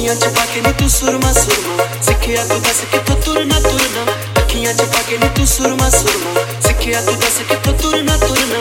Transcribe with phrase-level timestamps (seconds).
[0.00, 4.72] ਅੱਖੀਆਂ 'ਚ ਪਾ ਕੇ ਨੀ ਤੂੰ ਸੁਰਮਾ ਸੁਰਮਾ ਸਿੱਖਿਆ ਤੂੰ ਦੱਸ ਕਿੱਥੋਂ ਤੁਰਨਾ ਤੁਰਨਾ ਅੱਖੀਆਂ
[4.74, 8.60] 'ਚ ਪਾ ਕੇ ਨੀ ਤੂੰ ਸੁਰਮਾ ਸੁਰਮਾ ਸਿੱਖਿਆ ਤੂੰ ਦੱਸ ਕਿੱਥੋਂ ਤੁਰਨਾ ਤੁਰਨਾ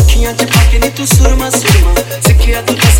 [0.00, 1.94] ਅੱਖੀਆਂ 'ਚ ਪਾ ਕੇ ਨੀ ਤੂੰ ਸੁਰਮਾ ਸੁਰਮਾ
[2.26, 2.95] ਸਿੱਖਿਆ ਤੂੰ ਦੱਸ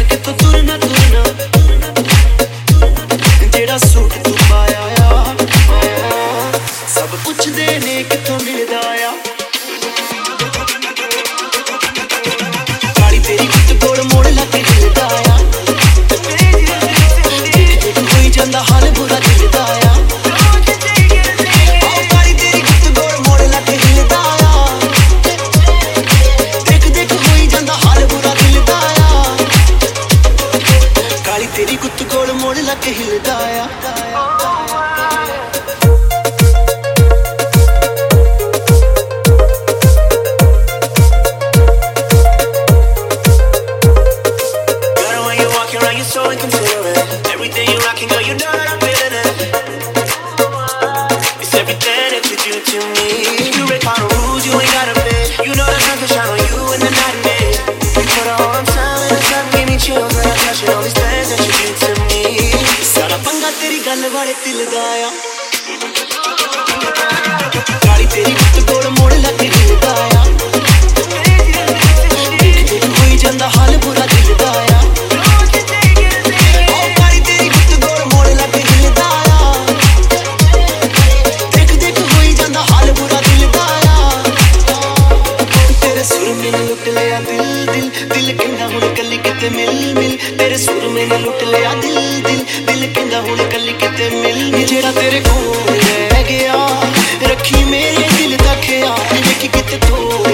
[45.55, 47.27] walking around, you're so inconsiderate.
[47.33, 49.27] Everything you rocking, girl, you know I'm feeling it.
[51.41, 52.07] It's everything
[52.63, 53.06] to me.
[64.16, 65.10] ਤੇਰੀ ਗੱਲ ਵਾਲੇ ਦਿਲ ਦਾ ਆ
[87.07, 91.73] ਲਿਆ ਦਿਲ ਦਿਲ ਦਿਲ ਕਹਿੰਦਾ ਹੁਣ ਕੱਲੀ ਕਿਤੇ ਮਿਲ ਮਿਲ। ਤੇਰੇ ਸੁਰ ਮੈਨੂੰ ਲੁੱਟ ਲਿਆ
[91.73, 96.67] ਦਿਲ ਦਿਲ ਦਿਲ ਕਹਿੰਦਾ ਹੁਣ ਕੱਲੀ ਕਿਤੇ ਮਿਲ ਮਿਲ। ਜਿਹੜਾ ਤੇਰੇ ਕੋਲ ਰਹਿ ਗਿਆ,
[97.23, 100.26] ਰੱਖੀ ਮੇਰੇ ਦਿਲ ਦਾ ਖਿਆਲ। ਵੇਖੀ ਕਿਤੇ ਤੋੜ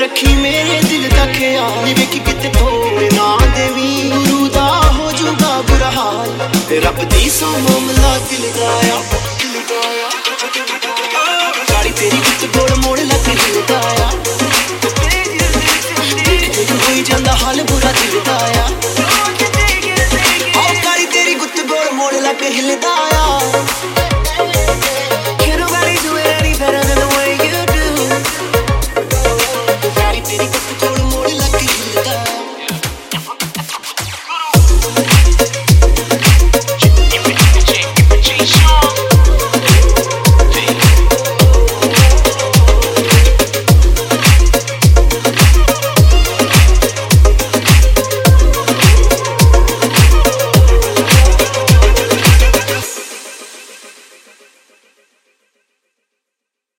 [0.00, 5.90] ਰੱਖੀ ਮੇਰੇ ਦਿਲ ਦਾ ਖਿਆਲ। ਵੇਖੀ ਕਿਤੇ ਤੋੜ ਨਾ ਦੇਵੀ ਗੁਰੂ ਦਾ ਹੋ ਜੂਗਾ ਬੁਰਾ
[5.90, 9.02] ਹਾਲ। ਤੇ ਰੱਬ ਦੀ ਸੋ ਮਾਮਲਾ ਦਿਲ ਦਾ ਆ।
[9.42, 9.80] ਦਿਲ ਦਾ
[11.18, 14.10] ਆ ਗਾੜੀ ਤੇਰੀ ਵਿੱਚ ਗੋੜ ਮੋੜ ਲੱਗ ਦਿਲ ਦਾ ਆ।
[16.72, 18.68] ਹੋਈ ਜਾਂਦਾ ਹਾਲ ਬੁਰਾ ਦਿਲ ਦਾ ਆ।
[22.50, 22.99] ਹਿਲਦਾ